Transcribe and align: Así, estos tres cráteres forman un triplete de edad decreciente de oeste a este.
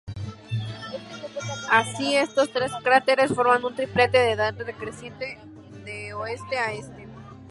Así, 1.69 2.15
estos 2.15 2.51
tres 2.51 2.71
cráteres 2.83 3.35
forman 3.35 3.63
un 3.63 3.75
triplete 3.75 4.17
de 4.17 4.31
edad 4.31 4.51
decreciente 4.55 5.37
de 5.85 6.11
oeste 6.15 6.57
a 6.57 6.73
este. 6.73 7.07